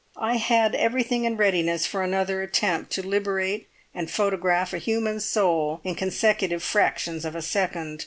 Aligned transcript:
I 0.17 0.37
had 0.37 0.73
everything 0.73 1.25
in 1.25 1.37
readiness 1.37 1.85
for 1.85 2.01
another 2.01 2.41
attempt 2.41 2.91
to 2.93 3.05
liberate 3.07 3.69
and 3.93 4.09
photograph 4.09 4.73
a 4.73 4.79
human 4.79 5.19
soul 5.19 5.79
in 5.83 5.93
consecutive 5.93 6.63
fractions 6.63 7.23
of 7.23 7.35
a 7.35 7.41
second. 7.43 7.99